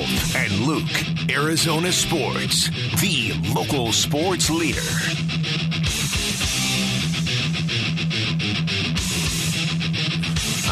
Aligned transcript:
Wolf 0.00 0.34
and 0.34 0.60
Luke, 0.60 1.30
Arizona 1.30 1.92
Sports, 1.92 2.68
the 3.02 3.34
local 3.54 3.92
sports 3.92 4.48
leader. 4.48 4.80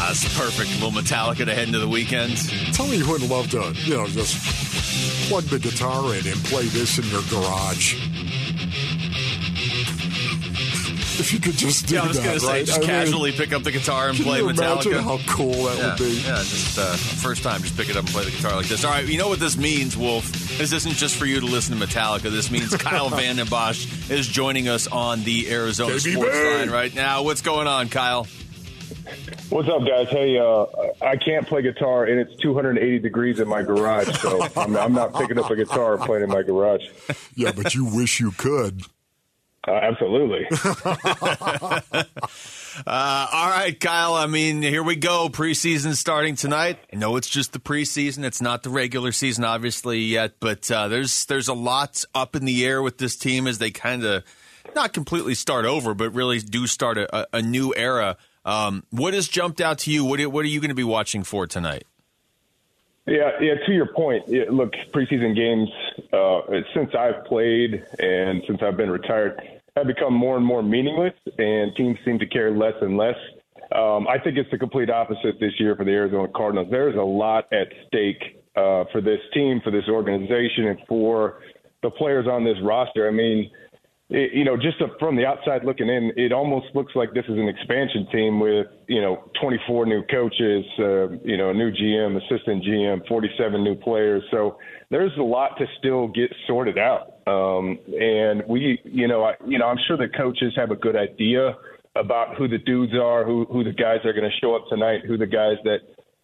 Ah, 0.01 0.07
That's 0.07 0.37
perfect. 0.37 0.69
A 0.71 0.83
little 0.85 0.91
Metallica 0.91 1.45
to 1.45 1.53
head 1.53 1.67
into 1.67 1.79
the 1.79 1.87
weekend. 1.87 2.37
Tell 2.73 2.87
me 2.87 2.97
you 2.97 3.07
wouldn't 3.07 3.29
love 3.29 3.49
to, 3.51 3.73
you 3.83 3.97
know, 3.97 4.07
just 4.07 4.35
plug 5.29 5.43
the 5.45 5.59
guitar 5.59 6.15
in 6.15 6.25
and 6.27 6.43
play 6.45 6.65
this 6.65 6.97
in 6.97 7.05
your 7.05 7.21
garage. 7.29 7.95
If 11.19 11.33
you 11.33 11.39
could 11.39 11.55
just 11.57 11.87
do 11.87 11.95
Yeah, 11.95 12.03
I 12.03 12.07
was 12.07 12.17
that, 12.17 12.23
going 12.23 12.39
to 12.39 12.45
say, 12.45 12.47
right? 12.47 12.65
just 12.65 12.77
I 12.77 12.81
mean, 12.81 12.89
casually 12.89 13.31
pick 13.33 13.51
up 13.51 13.63
the 13.63 13.71
guitar 13.71 14.07
and 14.07 14.15
can 14.15 14.25
play 14.25 14.37
you 14.39 14.45
Metallica. 14.45 14.85
imagine 14.85 15.03
how 15.03 15.19
cool 15.27 15.51
that 15.65 15.77
yeah, 15.77 15.89
would 15.89 15.97
be? 15.99 16.11
yeah, 16.25 16.35
just 16.37 16.79
uh, 16.79 16.93
first 16.95 17.43
time, 17.43 17.61
just 17.61 17.75
pick 17.75 17.89
it 17.89 17.97
up 17.97 18.05
and 18.05 18.13
play 18.13 18.23
the 18.23 18.31
guitar 18.31 18.55
like 18.55 18.67
this. 18.67 18.85
All 18.85 18.91
right, 18.91 19.05
you 19.05 19.17
know 19.17 19.27
what 19.27 19.39
this 19.39 19.57
means, 19.57 19.97
Wolf? 19.97 20.31
This 20.57 20.71
isn't 20.71 20.93
just 20.95 21.17
for 21.17 21.25
you 21.25 21.39
to 21.41 21.45
listen 21.45 21.77
to 21.77 21.85
Metallica. 21.85 22.31
This 22.31 22.49
means 22.49 22.75
Kyle 22.77 23.09
Vanden 23.09 23.47
Bosch 23.47 24.09
is 24.09 24.27
joining 24.27 24.69
us 24.69 24.87
on 24.87 25.23
the 25.23 25.51
Arizona 25.51 25.95
KBB. 25.95 26.13
Sports 26.13 26.35
Line 26.35 26.69
right 26.69 26.95
now. 26.95 27.23
What's 27.23 27.41
going 27.41 27.67
on, 27.67 27.89
Kyle? 27.89 28.25
What's 29.49 29.67
up, 29.67 29.85
guys? 29.85 30.07
Hey, 30.09 30.37
uh, 30.37 30.65
I 31.01 31.15
can't 31.17 31.45
play 31.47 31.63
guitar, 31.63 32.05
and 32.05 32.19
it's 32.19 32.35
280 32.41 32.99
degrees 32.99 33.39
in 33.39 33.47
my 33.47 33.63
garage, 33.63 34.07
so 34.19 34.39
I'm, 34.55 34.77
I'm 34.77 34.93
not 34.93 35.13
picking 35.15 35.39
up 35.39 35.49
a 35.49 35.55
guitar 35.55 35.95
and 35.95 36.03
playing 36.03 36.23
in 36.23 36.29
my 36.29 36.43
garage. 36.43 36.83
Yeah, 37.35 37.51
but 37.53 37.73
you 37.73 37.85
wish 37.85 38.19
you 38.19 38.31
could. 38.31 38.83
Uh, 39.67 39.71
absolutely. 39.71 40.47
Uh, 42.87 43.27
all 43.31 43.49
right, 43.49 43.77
Kyle. 43.79 44.13
I 44.13 44.27
mean, 44.27 44.61
here 44.61 44.83
we 44.83 44.95
go. 44.95 45.27
Preseason 45.29 45.95
starting 45.95 46.35
tonight. 46.35 46.77
I 46.93 46.95
know 46.95 47.17
it's 47.17 47.27
just 47.27 47.51
the 47.51 47.59
preseason; 47.59 48.23
it's 48.23 48.41
not 48.41 48.63
the 48.63 48.69
regular 48.69 49.11
season, 49.11 49.43
obviously 49.43 49.99
yet. 49.99 50.33
But 50.39 50.69
uh, 50.71 50.87
there's 50.87 51.25
there's 51.25 51.47
a 51.47 51.53
lot 51.53 52.03
up 52.15 52.35
in 52.35 52.45
the 52.45 52.65
air 52.65 52.81
with 52.81 52.97
this 52.97 53.17
team 53.17 53.47
as 53.47 53.57
they 53.57 53.71
kind 53.71 54.05
of 54.05 54.23
not 54.75 54.93
completely 54.93 55.35
start 55.35 55.65
over, 55.65 55.93
but 55.93 56.13
really 56.13 56.39
do 56.39 56.67
start 56.67 56.97
a, 56.97 57.15
a, 57.15 57.27
a 57.33 57.41
new 57.41 57.73
era. 57.75 58.17
Um, 58.45 58.83
what 58.91 59.13
has 59.13 59.27
jumped 59.27 59.59
out 59.61 59.79
to 59.79 59.91
you? 59.91 60.05
What 60.05 60.19
are, 60.21 60.29
what 60.29 60.45
are 60.45 60.49
you 60.49 60.61
going 60.61 60.69
to 60.69 60.75
be 60.75 60.83
watching 60.83 61.23
for 61.23 61.47
tonight? 61.47 61.83
Yeah, 63.05 63.31
yeah. 63.41 63.55
To 63.65 63.71
your 63.73 63.87
point, 63.87 64.25
yeah, 64.27 64.43
look, 64.49 64.73
preseason 64.93 65.35
games 65.35 65.69
uh, 66.13 66.41
since 66.73 66.93
I've 66.95 67.25
played 67.25 67.83
and 67.97 68.43
since 68.47 68.61
I've 68.61 68.77
been 68.77 68.91
retired 68.91 69.41
have 69.75 69.87
become 69.87 70.13
more 70.13 70.37
and 70.37 70.45
more 70.45 70.63
meaningless, 70.63 71.13
and 71.37 71.75
teams 71.75 71.97
seem 72.05 72.19
to 72.19 72.25
care 72.25 72.51
less 72.51 72.73
and 72.81 72.97
less. 72.97 73.15
Um, 73.75 74.07
I 74.07 74.17
think 74.23 74.37
it's 74.37 74.49
the 74.51 74.57
complete 74.57 74.89
opposite 74.89 75.39
this 75.39 75.53
year 75.59 75.75
for 75.75 75.85
the 75.85 75.91
Arizona 75.91 76.27
Cardinals. 76.35 76.67
There's 76.71 76.95
a 76.95 77.01
lot 77.01 77.45
at 77.53 77.67
stake 77.87 78.43
uh, 78.55 78.85
for 78.91 79.01
this 79.01 79.19
team, 79.33 79.61
for 79.63 79.71
this 79.71 79.87
organization, 79.87 80.67
and 80.67 80.79
for 80.87 81.41
the 81.83 81.91
players 81.91 82.27
on 82.27 82.43
this 82.43 82.57
roster. 82.63 83.07
I 83.07 83.11
mean, 83.11 83.49
it, 84.09 84.33
you 84.33 84.43
know, 84.43 84.57
just 84.57 84.77
from 84.99 85.15
the 85.15 85.25
outside 85.25 85.63
looking 85.63 85.87
in, 85.87 86.11
it 86.17 86.31
almost 86.31 86.67
looks 86.73 86.93
like 86.95 87.13
this 87.13 87.25
is 87.25 87.37
an 87.37 87.47
expansion 87.47 88.07
team 88.11 88.39
with, 88.39 88.65
you 88.87 89.01
know, 89.01 89.29
24 89.39 89.85
new 89.85 90.01
coaches, 90.09 90.65
uh, 90.79 91.09
you 91.23 91.37
know, 91.37 91.51
a 91.51 91.53
new 91.53 91.71
GM, 91.71 92.17
assistant 92.17 92.63
GM, 92.63 93.07
47 93.07 93.63
new 93.63 93.75
players. 93.75 94.23
So 94.31 94.57
there's 94.89 95.11
a 95.19 95.23
lot 95.23 95.57
to 95.59 95.65
still 95.77 96.07
get 96.07 96.33
sorted 96.47 96.79
out. 96.79 97.18
Um, 97.29 97.77
and 97.99 98.43
we, 98.47 98.79
you 98.83 99.07
know, 99.07 99.23
I, 99.23 99.33
you 99.45 99.59
know, 99.59 99.67
I'm 99.67 99.77
sure 99.87 99.97
the 99.97 100.07
coaches 100.17 100.53
have 100.55 100.71
a 100.71 100.75
good 100.75 100.95
idea 100.95 101.55
about 101.95 102.35
who 102.37 102.47
the 102.47 102.57
dudes 102.57 102.93
are, 102.93 103.25
who 103.25 103.45
who 103.45 103.63
the 103.63 103.73
guys 103.73 103.99
are 104.05 104.13
going 104.13 104.29
to 104.29 104.37
show 104.41 104.55
up 104.55 104.63
tonight, 104.69 105.01
who 105.05 105.17
the 105.17 105.27
guys 105.27 105.57
that 105.63 105.79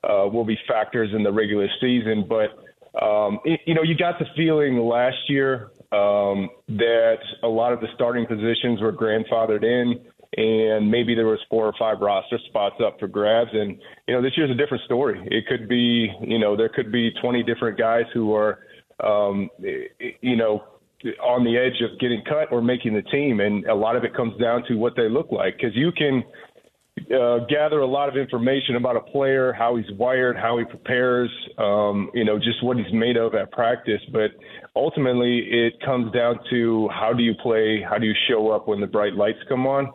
uh, 0.08 0.28
will 0.28 0.46
be 0.46 0.58
factors 0.68 1.10
in 1.14 1.24
the 1.24 1.32
regular 1.32 1.68
season. 1.82 2.26
But 2.28 3.04
um, 3.04 3.40
it, 3.44 3.60
you 3.66 3.74
know, 3.74 3.84
you 3.84 3.96
got 3.96 4.20
the 4.20 4.26
feeling 4.36 4.78
last 4.78 5.18
year 5.28 5.72
um, 5.92 6.50
that 6.70 7.20
a 7.44 7.48
lot 7.48 7.74
of 7.74 7.82
the 7.82 7.88
starting 7.94 8.26
positions 8.26 8.82
were 8.82 8.94
grandfathered 8.94 9.64
in, 9.64 10.00
and 10.38 10.90
maybe 10.90 11.14
there 11.14 11.28
was 11.28 11.40
four 11.50 11.66
or 11.66 11.74
five 11.78 12.00
roster 12.00 12.40
spots 12.48 12.76
up 12.86 13.00
for 13.00 13.08
grabs. 13.08 13.52
And 13.54 13.78
you 14.08 14.16
know, 14.16 14.22
this 14.22 14.34
year's 14.38 14.52
a 14.52 14.56
different 14.56 14.84
story. 14.86 15.22
It 15.30 15.46
could 15.48 15.68
be, 15.68 16.10
you 16.22 16.40
know, 16.40 16.56
there 16.56 16.70
could 16.70 16.92
be 16.92 17.12
20 17.22 17.44
different 17.44 17.78
guys 17.78 18.06
who 18.14 18.34
are, 18.34 18.60
um, 19.04 19.50
you 19.60 20.36
know, 20.36 20.64
on 21.22 21.44
the 21.44 21.58
edge 21.58 21.82
of 21.82 22.00
getting 22.00 22.24
cut 22.24 22.52
or 22.52 22.62
making 22.62 22.94
the 22.94 23.02
team, 23.04 23.40
and 23.40 23.66
a 23.66 23.76
lot 23.76 23.96
of 23.96 24.04
it 24.04 24.16
comes 24.16 24.40
down 24.40 24.64
to 24.68 24.76
what 24.76 24.96
they 24.96 25.10
look 25.10 25.32
like 25.32 25.58
because 25.58 25.76
you 25.76 25.92
can 25.92 26.24
uh, 27.14 27.40
gather 27.50 27.82
a 27.82 27.86
lot 27.86 28.08
of 28.10 28.16
information 28.16 28.78
about 28.78 28.96
a 28.96 29.02
player, 29.02 29.54
how 29.54 29.76
he's 29.76 29.92
wired, 29.98 30.38
how 30.38 30.58
he 30.58 30.64
prepares, 30.64 31.30
um, 31.58 32.10
you 32.14 32.24
know, 32.24 32.38
just 32.38 32.64
what 32.64 32.78
he's 32.78 32.92
made 32.94 33.18
of 33.18 33.36
at 33.36 33.52
practice. 33.52 34.02
But 34.12 34.32
ultimately, 34.76 35.40
it 35.40 35.74
comes 35.82 36.12
down 36.14 36.40
to 36.50 36.90
how 36.90 37.14
do 37.14 37.22
you 37.22 37.34
play, 37.44 37.84
how 37.88 37.98
do 37.98 38.08
you 38.08 38.16
show 38.30 38.50
up 38.52 38.68
when 38.68 38.80
the 38.80 38.88
bright 38.88 39.14
lights 39.14 39.40
come 39.50 39.68
on. 39.68 39.88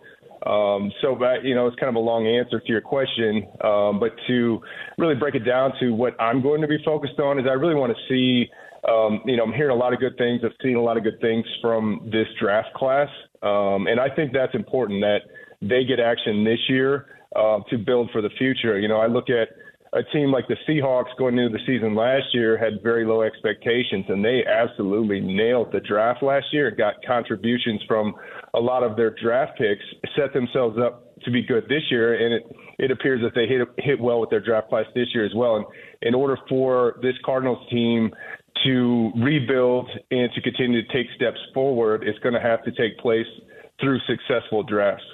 Um, 0.47 0.93
so, 1.03 1.17
that, 1.21 1.43
you 1.43 1.55
know, 1.55 1.67
it's 1.67 1.77
kind 1.77 1.89
of 1.91 1.97
a 1.97 2.05
long 2.05 2.27
answer 2.27 2.61
to 2.61 2.69
your 2.69 2.81
question, 2.81 3.47
um, 3.63 3.99
but 3.99 4.13
to 4.27 4.61
really 4.97 5.15
break 5.15 5.35
it 5.35 5.45
down 5.45 5.73
to 5.81 5.91
what 5.91 6.19
I'm 6.21 6.41
going 6.41 6.61
to 6.61 6.69
be 6.69 6.79
focused 6.85 7.19
on 7.19 7.39
is 7.39 7.47
I 7.49 7.55
really 7.55 7.75
want 7.75 7.95
to 7.97 8.03
see. 8.09 8.51
Um, 8.89 9.21
you 9.27 9.37
know, 9.37 9.45
I'm 9.45 9.53
hearing 9.53 9.77
a 9.77 9.79
lot 9.79 9.93
of 9.93 10.01
good 10.01 10.17
things. 10.17 10.41
I've 10.45 10.53
seen 10.63 10.77
a 10.77 10.83
lot 10.83 10.97
of 10.97 11.03
good 11.03 11.21
things 11.21 11.45
from 11.61 12.09
this 12.11 12.27
draft 12.41 12.73
class, 12.75 13.09
um, 13.43 13.87
and 13.87 14.01
I 14.01 14.09
think 14.15 14.33
that's 14.33 14.55
important 14.55 15.01
that 15.03 15.19
they 15.61 15.85
get 15.85 16.01
action 16.01 16.45
this 16.45 16.61
year 16.69 17.07
uh, 17.37 17.59
to 17.69 17.79
build 17.79 18.11
for 18.11 18.23
the 18.23 18.31
future. 18.39 18.79
You 18.79 18.89
know, 18.89 18.99
I 18.99 19.07
look 19.07 19.29
at 19.29 19.49
a 19.93 20.03
team 20.13 20.31
like 20.31 20.47
the 20.47 20.57
Seahawks 20.69 21.17
going 21.19 21.37
into 21.37 21.51
the 21.51 21.65
season 21.67 21.95
last 21.95 22.27
year 22.33 22.57
had 22.57 22.83
very 22.83 23.05
low 23.05 23.23
expectations, 23.23 24.07
and 24.09 24.25
they 24.25 24.45
absolutely 24.47 25.21
nailed 25.21 25.73
the 25.73 25.81
draft 25.81 26.23
last 26.23 26.47
year. 26.53 26.71
Got 26.71 26.95
contributions 27.07 27.83
from 27.89 28.15
a 28.55 28.61
lot 28.61 28.83
of 28.83 28.97
their 28.97 29.11
draft 29.11 29.59
picks, 29.59 29.85
set 30.17 30.33
themselves 30.33 30.79
up 30.79 31.17
to 31.25 31.31
be 31.31 31.43
good 31.43 31.65
this 31.69 31.83
year, 31.91 32.15
and 32.15 32.35
it 32.35 32.57
it 32.79 32.91
appears 32.91 33.21
that 33.23 33.35
they 33.35 33.47
hit 33.47 33.69
hit 33.79 34.01
well 34.01 34.21
with 34.21 34.31
their 34.31 34.41
draft 34.41 34.69
class 34.69 34.87
this 34.95 35.09
year 35.13 35.27
as 35.27 35.35
well. 35.35 35.57
And 35.57 35.67
in 36.03 36.15
order 36.15 36.39
for 36.49 36.97
this 37.03 37.15
Cardinals 37.25 37.69
team 37.69 38.11
to 38.65 39.13
rebuild 39.17 39.89
and 40.11 40.31
to 40.33 40.41
continue 40.41 40.83
to 40.83 40.93
take 40.93 41.07
steps 41.15 41.39
forward, 41.55 42.05
it's 42.05 42.19
going 42.19 42.35
to 42.35 42.41
have 42.41 42.63
to 42.65 42.73
take 42.73 42.99
place 42.99 43.27
through 43.81 43.99
successful 44.01 44.63
drafts. 44.63 45.05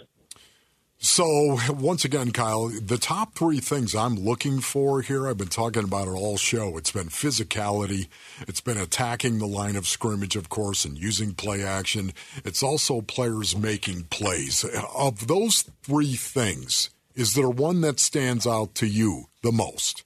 So, 0.99 1.59
once 1.69 2.07
again, 2.07 2.33
Kyle, 2.33 2.69
the 2.69 2.97
top 2.97 3.35
three 3.35 3.61
things 3.61 3.95
I'm 3.95 4.15
looking 4.15 4.61
for 4.61 5.03
here, 5.03 5.29
I've 5.29 5.37
been 5.37 5.49
talking 5.49 5.85
about 5.85 6.09
it 6.09 6.13
all 6.13 6.39
show. 6.39 6.79
It's 6.79 6.91
been 6.91 7.09
physicality, 7.09 8.09
it's 8.49 8.63
been 8.63 8.79
attacking 8.79 9.39
the 9.39 9.47
line 9.47 9.77
of 9.77 9.87
scrimmage, 9.87 10.37
of 10.37 10.49
course, 10.49 10.87
and 10.87 10.97
using 10.97 11.35
play 11.35 11.63
action. 11.63 12.13
It's 12.47 12.63
also 12.63 13.03
players 13.03 13.55
making 13.55 14.05
plays. 14.05 14.65
Of 14.97 15.27
those 15.27 15.63
three 15.83 16.15
things, 16.15 16.89
is 17.15 17.35
there 17.35 17.51
one 17.51 17.83
that 17.83 18.01
stands 18.01 18.47
out 18.47 18.75
to 18.77 18.87
you 18.87 19.27
the 19.43 19.53
most? 19.53 20.06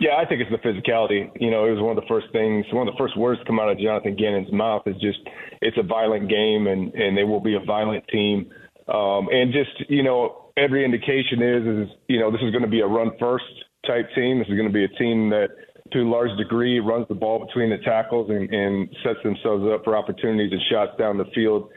Yeah, 0.00 0.16
I 0.16 0.24
think 0.24 0.40
it's 0.40 0.50
the 0.50 0.56
physicality. 0.66 1.28
You 1.38 1.50
know, 1.50 1.66
it 1.66 1.72
was 1.72 1.82
one 1.82 1.96
of 1.96 2.02
the 2.02 2.08
first 2.08 2.32
things, 2.32 2.64
one 2.72 2.88
of 2.88 2.94
the 2.94 2.98
first 2.98 3.18
words 3.18 3.38
to 3.40 3.44
come 3.44 3.60
out 3.60 3.68
of 3.68 3.78
Jonathan 3.78 4.16
Gannon's 4.16 4.50
mouth 4.50 4.82
is 4.86 4.96
just 4.96 5.18
it's 5.60 5.76
a 5.76 5.82
violent 5.82 6.30
game 6.30 6.66
and, 6.66 6.94
and 6.94 7.16
they 7.16 7.24
will 7.24 7.40
be 7.40 7.54
a 7.54 7.60
violent 7.60 8.08
team. 8.08 8.50
Um, 8.88 9.28
and 9.30 9.52
just, 9.52 9.90
you 9.90 10.02
know, 10.02 10.52
every 10.56 10.86
indication 10.86 11.42
is, 11.42 11.66
is, 11.66 11.96
you 12.08 12.18
know, 12.18 12.32
this 12.32 12.40
is 12.40 12.50
going 12.50 12.64
to 12.64 12.70
be 12.70 12.80
a 12.80 12.86
run 12.86 13.10
first 13.20 13.44
type 13.86 14.08
team. 14.14 14.38
This 14.38 14.48
is 14.48 14.54
going 14.54 14.66
to 14.66 14.72
be 14.72 14.84
a 14.84 14.98
team 14.98 15.28
that, 15.30 15.48
to 15.92 16.00
a 16.00 16.08
large 16.08 16.36
degree, 16.38 16.80
runs 16.80 17.06
the 17.08 17.14
ball 17.14 17.44
between 17.44 17.68
the 17.68 17.78
tackles 17.84 18.30
and, 18.30 18.48
and 18.52 18.88
sets 19.04 19.18
themselves 19.22 19.64
up 19.70 19.84
for 19.84 19.96
opportunities 19.96 20.50
and 20.50 20.62
shots 20.70 20.92
down 20.98 21.18
the 21.18 21.28
field 21.34 21.68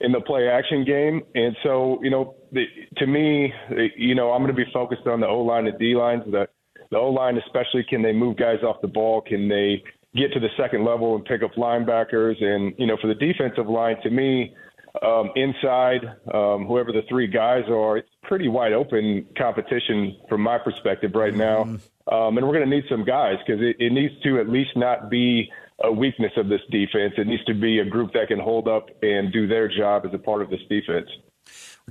in 0.00 0.12
the 0.12 0.20
play 0.20 0.48
action 0.48 0.84
game. 0.84 1.22
And 1.34 1.56
so, 1.64 1.98
you 2.02 2.10
know, 2.10 2.36
the, 2.52 2.64
to 2.98 3.06
me, 3.06 3.52
you 3.96 4.14
know, 4.14 4.30
I'm 4.30 4.42
going 4.42 4.54
to 4.54 4.64
be 4.64 4.70
focused 4.72 5.06
on 5.06 5.20
the 5.20 5.26
O 5.26 5.40
line 5.40 5.66
and 5.66 5.78
D 5.78 5.96
lines. 5.96 6.22
The, 6.30 6.46
the 6.92 6.98
O 6.98 7.08
line, 7.08 7.38
especially, 7.38 7.84
can 7.88 8.02
they 8.02 8.12
move 8.12 8.36
guys 8.36 8.62
off 8.62 8.80
the 8.82 8.88
ball? 8.88 9.22
Can 9.22 9.48
they 9.48 9.82
get 10.14 10.32
to 10.34 10.40
the 10.40 10.50
second 10.56 10.84
level 10.84 11.16
and 11.16 11.24
pick 11.24 11.42
up 11.42 11.54
linebackers? 11.54 12.40
And, 12.42 12.74
you 12.78 12.86
know, 12.86 12.96
for 13.00 13.08
the 13.08 13.14
defensive 13.14 13.66
line, 13.66 13.96
to 14.02 14.10
me, 14.10 14.54
um, 15.02 15.30
inside, 15.34 16.04
um, 16.34 16.66
whoever 16.66 16.92
the 16.92 17.00
three 17.08 17.26
guys 17.26 17.64
are, 17.68 17.96
it's 17.96 18.08
pretty 18.24 18.46
wide 18.46 18.74
open 18.74 19.26
competition 19.38 20.18
from 20.28 20.42
my 20.42 20.58
perspective 20.58 21.12
right 21.14 21.34
now. 21.34 21.62
Um, 21.62 22.36
and 22.36 22.46
we're 22.46 22.52
going 22.52 22.68
to 22.68 22.76
need 22.76 22.84
some 22.90 23.04
guys 23.04 23.36
because 23.44 23.62
it, 23.62 23.76
it 23.78 23.92
needs 23.92 24.12
to 24.24 24.38
at 24.38 24.50
least 24.50 24.76
not 24.76 25.08
be 25.08 25.50
a 25.82 25.90
weakness 25.90 26.32
of 26.36 26.48
this 26.48 26.60
defense. 26.70 27.14
It 27.16 27.26
needs 27.26 27.44
to 27.46 27.54
be 27.54 27.78
a 27.78 27.84
group 27.86 28.12
that 28.12 28.28
can 28.28 28.38
hold 28.38 28.68
up 28.68 28.90
and 29.02 29.32
do 29.32 29.46
their 29.46 29.66
job 29.66 30.04
as 30.04 30.12
a 30.12 30.18
part 30.18 30.42
of 30.42 30.50
this 30.50 30.60
defense. 30.68 31.08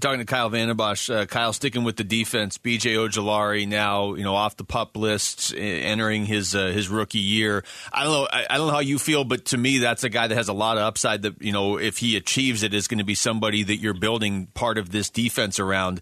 Talking 0.01 0.19
to 0.19 0.25
Kyle 0.25 0.50
Vanden 0.50 0.75
Bosch. 0.75 1.12
Uh, 1.12 1.27
Kyle 1.27 1.53
sticking 1.53 1.83
with 1.83 1.95
the 1.95 2.03
defense. 2.03 2.57
BJ 2.57 2.95
Ojulari 2.95 3.68
now, 3.68 4.15
you 4.15 4.24
know, 4.24 4.33
off 4.33 4.57
the 4.57 4.63
pup 4.63 4.98
list, 4.98 5.53
entering 5.56 6.25
his 6.25 6.56
uh, 6.56 6.68
his 6.68 6.89
rookie 6.89 7.19
year. 7.19 7.63
I 7.94 8.03
don't 8.03 8.13
know. 8.13 8.27
I, 8.31 8.48
I, 8.50 8.57
don't 8.57 8.65
know 8.65 8.74
how 8.74 8.80
you 8.80 8.98
feel, 8.98 9.24
but 9.24 9.45
to 9.45 9.57
me, 9.57 9.77
that's 9.77 10.03
a 10.03 10.09
guy 10.09 10.25
that 10.25 10.36
has 10.36 10.48
a 10.48 10.53
lot 10.53 10.77
of 10.77 10.83
upside. 10.83 11.21
That 11.21 11.39
you 11.39 11.51
know, 11.51 11.77
if 11.77 12.00
he 12.00 12.18
achieves 12.18 12.63
it, 12.63 12.74
is 12.74 12.88
going 12.88 12.98
to 12.98 13.03
be 13.03 13.13
somebody 13.13 13.62
that 13.62 13.77
you're 13.77 13.94
building 13.94 14.48
part 14.48 14.80
of 14.80 14.89
this 14.89 15.12
defense 15.12 15.59
around. 15.59 16.01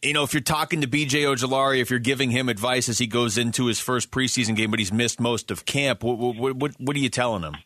you 0.00 0.12
know, 0.12 0.22
if 0.22 0.32
you're 0.32 0.40
talking 0.40 0.82
to 0.82 0.86
BJ 0.86 1.24
Ojulari, 1.24 1.80
if 1.80 1.90
you're 1.90 1.98
giving 1.98 2.30
him 2.30 2.48
advice 2.48 2.88
as 2.88 2.98
he 2.98 3.08
goes 3.08 3.36
into 3.36 3.66
his 3.66 3.80
first 3.80 4.12
preseason 4.12 4.54
game, 4.54 4.70
but 4.70 4.78
he's 4.78 4.92
missed 4.92 5.20
most 5.20 5.50
of 5.50 5.64
camp, 5.64 6.04
what, 6.04 6.18
what, 6.18 6.54
what, 6.54 6.72
what 6.78 6.94
are 6.94 7.00
you 7.00 7.08
telling 7.08 7.42
him? 7.42 7.56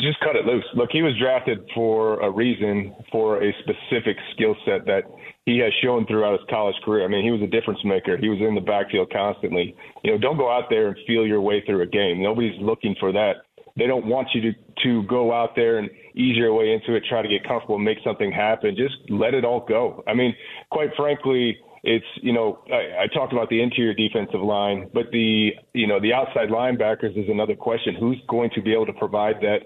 Just 0.00 0.18
cut 0.20 0.36
it 0.36 0.46
loose. 0.46 0.64
Look, 0.74 0.88
he 0.90 1.02
was 1.02 1.12
drafted 1.20 1.58
for 1.74 2.18
a 2.20 2.30
reason, 2.30 2.94
for 3.12 3.42
a 3.42 3.52
specific 3.60 4.16
skill 4.34 4.56
set 4.64 4.86
that 4.86 5.02
he 5.44 5.58
has 5.58 5.72
shown 5.82 6.06
throughout 6.06 6.32
his 6.40 6.48
college 6.48 6.76
career. 6.82 7.04
I 7.04 7.08
mean, 7.08 7.24
he 7.24 7.30
was 7.30 7.42
a 7.42 7.46
difference 7.46 7.80
maker. 7.84 8.16
He 8.16 8.28
was 8.28 8.38
in 8.40 8.54
the 8.54 8.60
backfield 8.60 9.12
constantly. 9.12 9.76
You 10.02 10.12
know, 10.12 10.18
don't 10.18 10.38
go 10.38 10.50
out 10.50 10.70
there 10.70 10.88
and 10.88 10.96
feel 11.06 11.26
your 11.26 11.42
way 11.42 11.62
through 11.66 11.82
a 11.82 11.86
game. 11.86 12.22
Nobody's 12.22 12.58
looking 12.60 12.96
for 12.98 13.12
that. 13.12 13.44
They 13.76 13.86
don't 13.86 14.06
want 14.06 14.28
you 14.32 14.40
to 14.40 14.52
to 14.82 15.02
go 15.04 15.32
out 15.32 15.56
there 15.56 15.78
and 15.78 15.88
ease 16.14 16.36
your 16.36 16.54
way 16.54 16.72
into 16.72 16.94
it, 16.94 17.02
try 17.08 17.22
to 17.22 17.28
get 17.28 17.46
comfortable, 17.46 17.78
make 17.78 17.98
something 18.04 18.30
happen. 18.30 18.76
Just 18.76 18.94
let 19.08 19.34
it 19.34 19.44
all 19.44 19.64
go. 19.66 20.02
I 20.06 20.14
mean, 20.14 20.34
quite 20.70 20.90
frankly, 20.96 21.56
it's 21.86 22.06
you 22.20 22.32
know 22.32 22.58
I, 22.70 23.04
I 23.04 23.06
talked 23.14 23.32
about 23.32 23.48
the 23.48 23.62
interior 23.62 23.94
defensive 23.94 24.40
line, 24.40 24.90
but 24.92 25.10
the 25.12 25.50
you 25.72 25.86
know 25.86 26.00
the 26.00 26.12
outside 26.12 26.48
linebackers 26.48 27.16
is 27.16 27.28
another 27.30 27.54
question. 27.54 27.94
Who's 27.98 28.20
going 28.28 28.50
to 28.54 28.60
be 28.60 28.72
able 28.72 28.86
to 28.86 28.92
provide 28.92 29.36
that 29.40 29.60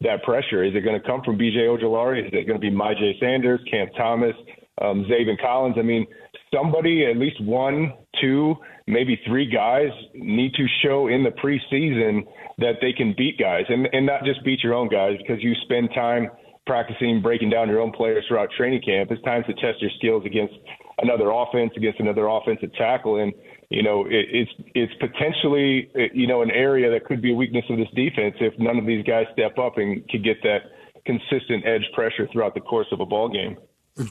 that 0.00 0.22
pressure? 0.24 0.64
Is 0.64 0.74
it 0.74 0.80
going 0.80 1.00
to 1.00 1.06
come 1.06 1.22
from 1.22 1.36
B.J. 1.36 1.58
Ojulari? 1.58 2.26
Is 2.26 2.32
it 2.32 2.46
going 2.46 2.60
to 2.60 2.70
be 2.70 2.70
Myjai 2.70 3.18
Sanders, 3.20 3.60
Cam 3.70 3.88
Thomas, 3.96 4.34
um, 4.80 5.04
Zaven 5.04 5.40
Collins? 5.40 5.76
I 5.78 5.82
mean, 5.82 6.06
somebody, 6.52 7.06
at 7.06 7.16
least 7.16 7.42
one, 7.42 7.92
two, 8.20 8.56
maybe 8.86 9.20
three 9.26 9.48
guys 9.48 9.90
need 10.14 10.54
to 10.54 10.66
show 10.82 11.08
in 11.08 11.24
the 11.24 11.30
preseason 11.30 12.22
that 12.58 12.76
they 12.80 12.92
can 12.92 13.14
beat 13.16 13.38
guys, 13.38 13.64
and 13.68 13.86
and 13.92 14.06
not 14.06 14.24
just 14.24 14.42
beat 14.44 14.62
your 14.62 14.74
own 14.74 14.88
guys 14.88 15.18
because 15.18 15.42
you 15.42 15.54
spend 15.64 15.90
time 15.94 16.28
practicing 16.66 17.22
breaking 17.22 17.48
down 17.48 17.68
your 17.68 17.80
own 17.80 17.92
players 17.92 18.24
throughout 18.26 18.48
training 18.56 18.82
camp. 18.82 19.10
It's 19.10 19.22
time 19.22 19.44
to 19.44 19.54
test 19.54 19.80
your 19.80 19.90
skills 19.98 20.24
against 20.26 20.54
another 20.98 21.30
offense, 21.30 21.72
against 21.76 22.00
another 22.00 22.26
offensive 22.26 22.72
tackle, 22.74 23.16
and 23.16 23.32
you 23.70 23.82
know 23.82 24.04
it, 24.06 24.26
it's 24.30 24.50
it's 24.74 24.92
potentially 25.00 25.90
you 26.12 26.26
know 26.26 26.42
an 26.42 26.50
area 26.50 26.90
that 26.90 27.04
could 27.04 27.20
be 27.20 27.32
a 27.32 27.34
weakness 27.34 27.64
of 27.70 27.78
this 27.78 27.88
defense 27.94 28.36
if 28.40 28.54
none 28.58 28.78
of 28.78 28.86
these 28.86 29.04
guys 29.04 29.26
step 29.32 29.58
up 29.58 29.78
and 29.78 30.08
could 30.08 30.24
get 30.24 30.42
that 30.42 30.70
consistent 31.04 31.64
edge 31.66 31.84
pressure 31.94 32.28
throughout 32.32 32.54
the 32.54 32.60
course 32.60 32.88
of 32.92 33.00
a 33.00 33.06
ball 33.06 33.28
game. 33.28 33.56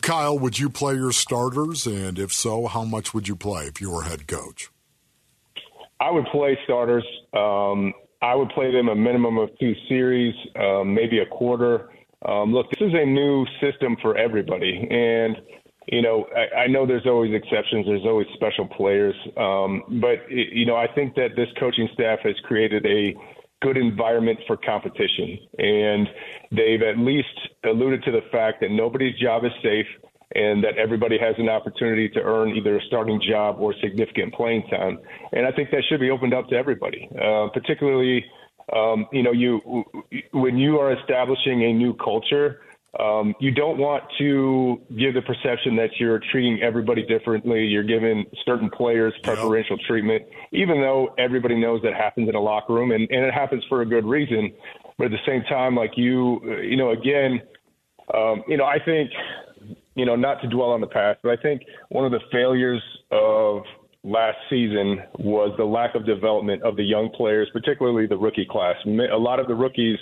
Kyle, 0.02 0.38
would 0.40 0.58
you 0.58 0.70
play 0.70 0.96
your 0.96 1.12
starters? 1.12 1.86
And 1.86 2.18
if 2.18 2.34
so, 2.34 2.66
how 2.66 2.84
much 2.84 3.14
would 3.14 3.28
you 3.28 3.36
play 3.36 3.66
if 3.66 3.80
you 3.80 3.92
were 3.92 4.04
head 4.04 4.28
coach? 4.28 4.72
I 6.00 6.10
would 6.10 6.26
play 6.32 6.58
starters. 6.64 7.06
Um, 7.34 7.94
I 8.22 8.34
would 8.34 8.50
play 8.50 8.72
them 8.72 8.90
a 8.90 8.96
minimum 8.96 9.38
of 9.38 9.50
two 9.60 9.74
series, 9.88 10.34
um, 10.56 10.94
maybe 10.94 11.20
a 11.20 11.26
quarter. 11.26 11.90
Um, 12.28 12.54
look, 12.54 12.68
this 12.72 12.88
is 12.88 12.94
a 12.94 13.06
new 13.06 13.46
system 13.62 13.96
for 14.02 14.18
everybody, 14.18 14.88
and 14.90 15.38
you 15.88 16.02
know 16.02 16.26
I, 16.36 16.62
I 16.62 16.68
know 16.68 16.86
there's 16.86 17.06
always 17.06 17.34
exceptions. 17.34 17.86
There's 17.86 18.06
always 18.06 18.28
special 18.34 18.68
players, 18.68 19.16
um, 19.38 19.84
but 20.02 20.26
it, 20.30 20.54
you 20.54 20.66
know 20.66 20.76
I 20.76 20.88
think 20.94 21.16
that 21.16 21.36
this 21.36 21.48
coaching 21.60 21.90
staff 21.94 22.20
has 22.24 22.36
created 22.44 22.86
a 22.86 23.16
good 23.62 23.78
environment 23.78 24.40
for 24.48 24.58
competition, 24.58 25.40
and 25.58 26.08
they've 26.52 26.82
at 26.82 26.98
least 27.00 27.28
alluded 27.64 28.04
to 28.04 28.12
the 28.12 28.22
fact 28.32 28.62
that 28.62 28.72
nobody's 28.72 29.18
job 29.20 29.46
is 29.46 29.52
safe 29.64 29.88
and 30.34 30.64
that 30.64 30.78
everybody 30.78 31.18
has 31.18 31.36
an 31.38 31.50
opportunity 31.50 32.10
to 32.10 32.20
earn 32.22 32.50
either 32.50 32.78
a 32.78 32.82
starting 32.88 33.22
job 33.28 33.58
or 33.60 33.74
significant 33.82 34.34
playing 34.34 34.64
time. 34.70 35.00
And 35.32 35.46
I 35.46 35.52
think 35.52 35.72
that 35.72 35.84
should 35.90 36.00
be 36.00 36.10
opened 36.10 36.34
up 36.34 36.48
to 36.50 36.56
everybody, 36.56 37.08
uh, 37.14 37.48
particularly, 37.54 38.26
um, 38.74 39.08
you 39.12 39.24
know, 39.24 39.32
you 39.32 39.84
when 40.32 40.58
you 40.58 40.80
are 40.80 40.94
establishing 40.94 41.64
a 41.64 41.74
new 41.74 41.94
culture. 41.96 42.62
Um, 43.00 43.34
you 43.40 43.52
don't 43.52 43.78
want 43.78 44.04
to 44.20 44.82
give 44.98 45.14
the 45.16 45.22
perception 45.22 45.76
that 45.76 45.90
you're 46.00 46.22
treating 46.32 46.62
everybody 46.62 47.06
differently. 47.06 47.66
You're 47.66 47.84
giving 47.84 48.26
certain 48.46 48.70
players 48.70 49.14
preferential 49.24 49.78
treatment, 49.86 50.24
even 50.52 50.80
though 50.80 51.14
everybody 51.18 51.60
knows 51.60 51.82
that 51.84 51.94
happens 51.94 52.30
in 52.30 52.36
a 52.36 52.40
locker 52.40 52.74
room, 52.74 52.92
and, 52.92 53.08
and 53.12 53.26
it 53.26 53.34
happens 53.34 53.64
for 53.68 53.82
a 53.82 53.86
good 53.86 54.06
reason. 54.06 54.54
But 54.98 55.06
at 55.06 55.12
the 55.12 55.26
same 55.28 55.44
time, 55.44 55.76
like 55.76 55.92
you, 55.98 56.40
you 56.62 56.78
know, 56.78 56.92
again, 56.92 57.42
um, 58.14 58.44
you 58.48 58.56
know, 58.56 58.66
I 58.66 58.78
think 58.84 59.12
you 59.96 60.06
know, 60.06 60.16
not 60.16 60.42
to 60.42 60.48
dwell 60.48 60.72
on 60.72 60.82
the 60.82 60.88
past, 60.88 61.20
but 61.24 61.38
I 61.38 61.42
think 61.42 61.64
one 61.90 62.06
of 62.06 62.12
the 62.12 62.20
failures 62.32 62.82
of 63.12 63.64
last 64.04 64.38
season 64.50 65.02
was 65.18 65.54
the 65.58 65.64
lack 65.64 65.96
of 65.96 66.06
development 66.06 66.62
of 66.64 66.76
the 66.76 66.84
young 66.84 67.10
players, 67.10 67.50
particularly 67.52 68.06
the 68.06 68.18
rookie 68.18 68.48
class. 68.50 68.76
A 68.86 69.18
lot 69.18 69.40
of 69.40 69.48
the 69.48 69.56
rookies 69.56 69.98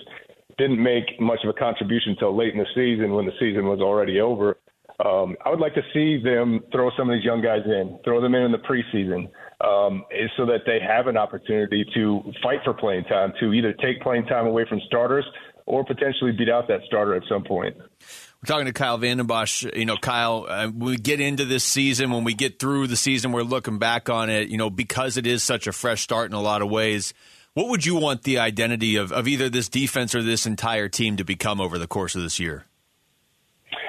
didn't 0.57 0.81
make 0.81 1.19
much 1.19 1.39
of 1.43 1.49
a 1.49 1.53
contribution 1.53 2.11
until 2.11 2.35
late 2.35 2.53
in 2.53 2.59
the 2.59 2.67
season 2.75 3.13
when 3.13 3.25
the 3.25 3.31
season 3.39 3.65
was 3.65 3.79
already 3.79 4.19
over. 4.19 4.57
Um, 5.03 5.35
I 5.43 5.49
would 5.49 5.59
like 5.59 5.73
to 5.73 5.81
see 5.93 6.21
them 6.23 6.61
throw 6.71 6.91
some 6.97 7.09
of 7.09 7.15
these 7.15 7.25
young 7.25 7.41
guys 7.41 7.61
in, 7.65 7.99
throw 8.03 8.21
them 8.21 8.35
in 8.35 8.43
in 8.43 8.51
the 8.51 8.59
preseason, 8.59 9.27
um, 9.61 10.05
so 10.37 10.45
that 10.45 10.61
they 10.65 10.79
have 10.79 11.07
an 11.07 11.17
opportunity 11.17 11.85
to 11.95 12.21
fight 12.43 12.59
for 12.63 12.73
playing 12.73 13.05
time, 13.05 13.33
to 13.39 13.53
either 13.53 13.73
take 13.73 14.01
playing 14.01 14.25
time 14.25 14.45
away 14.45 14.65
from 14.69 14.79
starters 14.85 15.25
or 15.65 15.83
potentially 15.83 16.31
beat 16.31 16.49
out 16.49 16.67
that 16.67 16.81
starter 16.85 17.15
at 17.15 17.23
some 17.27 17.43
point. 17.43 17.75
We're 17.77 18.47
talking 18.47 18.65
to 18.65 18.73
Kyle 18.73 18.97
Vanden 18.97 19.25
Bosch. 19.25 19.63
You 19.63 19.85
know, 19.85 19.97
Kyle, 19.97 20.45
uh, 20.47 20.69
we 20.69 20.97
get 20.97 21.21
into 21.21 21.45
this 21.45 21.63
season, 21.63 22.11
when 22.11 22.23
we 22.23 22.33
get 22.33 22.59
through 22.59 22.87
the 22.87 22.97
season, 22.97 23.31
we're 23.31 23.43
looking 23.43 23.79
back 23.79 24.09
on 24.09 24.29
it, 24.29 24.49
you 24.49 24.57
know, 24.57 24.69
because 24.69 25.17
it 25.17 25.25
is 25.25 25.43
such 25.43 25.65
a 25.65 25.71
fresh 25.71 26.01
start 26.01 26.29
in 26.29 26.35
a 26.35 26.41
lot 26.41 26.61
of 26.61 26.69
ways. 26.69 27.13
What 27.53 27.69
would 27.69 27.85
you 27.85 27.95
want 27.95 28.23
the 28.23 28.39
identity 28.39 28.95
of, 28.95 29.11
of 29.11 29.27
either 29.27 29.47
this 29.47 29.69
defense 29.69 30.15
or 30.15 30.23
this 30.23 30.47
entire 30.47 30.89
team 30.89 31.17
to 31.17 31.23
become 31.23 31.61
over 31.61 31.77
the 31.77 31.85
course 31.85 32.15
of 32.15 32.23
this 32.23 32.39
year? 32.39 32.65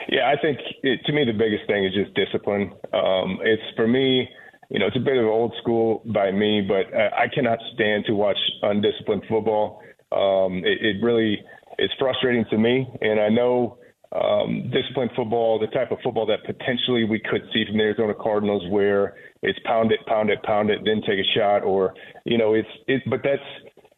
Yeah, 0.06 0.30
I 0.30 0.40
think 0.40 0.58
it, 0.82 1.00
to 1.06 1.12
me 1.12 1.24
the 1.24 1.32
biggest 1.32 1.66
thing 1.66 1.84
is 1.84 1.94
just 1.94 2.14
discipline. 2.14 2.72
Um, 2.92 3.38
it's 3.42 3.62
for 3.74 3.88
me, 3.88 4.28
you 4.68 4.78
know, 4.78 4.86
it's 4.86 4.96
a 4.96 5.00
bit 5.00 5.16
of 5.16 5.24
old 5.24 5.54
school 5.62 6.02
by 6.04 6.30
me, 6.30 6.60
but 6.60 6.94
I, 6.94 7.24
I 7.24 7.28
cannot 7.34 7.58
stand 7.72 8.04
to 8.06 8.12
watch 8.12 8.36
undisciplined 8.62 9.22
football. 9.30 9.80
Um, 10.12 10.58
it, 10.64 10.84
it 10.84 11.02
really 11.02 11.42
is 11.78 11.90
frustrating 11.98 12.44
to 12.50 12.58
me, 12.58 12.86
and 13.00 13.18
I 13.18 13.30
know 13.30 13.78
um, 14.12 14.70
disciplined 14.70 15.10
football, 15.16 15.58
the 15.58 15.68
type 15.68 15.90
of 15.90 15.98
football 16.04 16.26
that 16.26 16.44
potentially 16.44 17.04
we 17.04 17.18
could 17.18 17.42
see 17.52 17.64
from 17.66 17.78
the 17.78 17.84
Arizona 17.84 18.12
Cardinals, 18.14 18.62
where 18.70 19.14
it's 19.44 19.58
pound 19.64 19.92
it, 19.92 20.00
pound 20.06 20.30
it, 20.30 20.42
pound 20.42 20.70
it, 20.70 20.80
then 20.84 21.02
take 21.06 21.18
a 21.18 21.38
shot, 21.38 21.62
or 21.62 21.94
you 22.24 22.38
know, 22.38 22.54
it's 22.54 22.68
it. 22.88 23.02
But 23.08 23.20
that's 23.22 23.42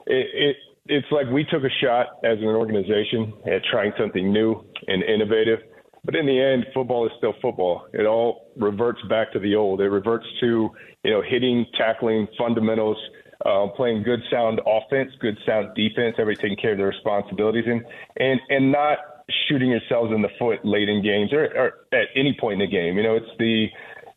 it. 0.06 0.26
it 0.34 0.56
it's 0.88 1.06
like 1.10 1.26
we 1.32 1.44
took 1.44 1.64
a 1.64 1.74
shot 1.82 2.18
as 2.24 2.38
an 2.38 2.46
organization 2.46 3.32
at 3.46 3.62
trying 3.70 3.92
something 3.98 4.32
new 4.32 4.64
and 4.86 5.02
innovative. 5.02 5.58
But 6.04 6.14
in 6.14 6.26
the 6.26 6.40
end, 6.40 6.66
football 6.72 7.04
is 7.06 7.12
still 7.18 7.34
football. 7.42 7.86
It 7.92 8.06
all 8.06 8.52
reverts 8.56 9.00
back 9.08 9.32
to 9.32 9.40
the 9.40 9.56
old. 9.56 9.80
It 9.80 9.88
reverts 9.88 10.26
to 10.40 10.70
you 11.02 11.10
know 11.10 11.22
hitting, 11.22 11.66
tackling, 11.76 12.28
fundamentals, 12.38 12.96
uh, 13.44 13.66
playing 13.76 14.02
good 14.02 14.20
sound 14.30 14.60
offense, 14.66 15.10
good 15.20 15.36
sound 15.44 15.74
defense, 15.74 16.16
everybody 16.18 16.40
taking 16.40 16.56
care 16.56 16.72
of 16.72 16.78
their 16.78 16.88
responsibilities, 16.88 17.64
and 17.66 17.84
and 18.18 18.40
and 18.48 18.70
not 18.70 18.98
shooting 19.48 19.70
yourselves 19.70 20.12
in 20.12 20.22
the 20.22 20.28
foot 20.38 20.64
late 20.64 20.88
in 20.88 21.02
games 21.02 21.32
or, 21.32 21.46
or 21.56 21.72
at 21.92 22.06
any 22.14 22.36
point 22.38 22.62
in 22.62 22.68
the 22.68 22.72
game. 22.72 22.96
You 22.96 23.02
know, 23.02 23.16
it's 23.16 23.38
the 23.38 23.66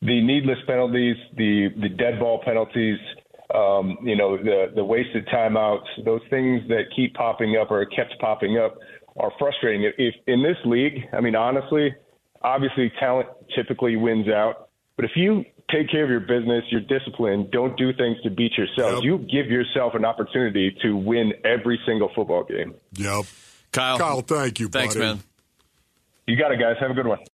the 0.01 0.21
needless 0.21 0.59
penalties, 0.65 1.17
the 1.35 1.69
the 1.81 1.89
dead 1.89 2.19
ball 2.19 2.41
penalties, 2.43 2.97
um, 3.53 3.97
you 4.03 4.15
know, 4.15 4.37
the 4.37 4.71
the 4.75 4.83
wasted 4.83 5.27
timeouts, 5.27 5.85
those 6.05 6.21
things 6.29 6.61
that 6.69 6.83
keep 6.95 7.13
popping 7.15 7.57
up 7.57 7.71
or 7.71 7.85
kept 7.85 8.17
popping 8.19 8.57
up 8.57 8.77
are 9.17 9.31
frustrating. 9.37 9.83
If, 9.83 9.95
if 9.97 10.15
in 10.27 10.41
this 10.41 10.57
league, 10.65 11.05
I 11.11 11.19
mean, 11.19 11.35
honestly, 11.35 11.93
obviously 12.41 12.91
talent 12.99 13.27
typically 13.55 13.95
wins 13.95 14.27
out, 14.29 14.69
but 14.95 15.05
if 15.05 15.11
you 15.15 15.43
take 15.71 15.89
care 15.89 16.03
of 16.03 16.09
your 16.09 16.19
business, 16.19 16.63
you're 16.69 16.81
disciplined, 16.81 17.51
don't 17.51 17.77
do 17.77 17.93
things 17.93 18.17
to 18.23 18.29
beat 18.29 18.53
yourself, 18.57 18.95
yep. 18.95 19.03
you 19.03 19.17
give 19.17 19.51
yourself 19.51 19.93
an 19.95 20.05
opportunity 20.05 20.75
to 20.81 20.95
win 20.95 21.33
every 21.43 21.79
single 21.85 22.09
football 22.15 22.43
game. 22.43 22.73
Yep. 22.93 23.25
Kyle. 23.71 23.97
Kyle, 23.97 24.21
thank 24.21 24.59
you. 24.59 24.67
Thanks, 24.67 24.95
buddy. 24.95 25.05
man. 25.05 25.23
You 26.27 26.37
got 26.37 26.51
it, 26.51 26.59
guys. 26.59 26.75
Have 26.79 26.91
a 26.91 26.93
good 26.93 27.07
one. 27.07 27.19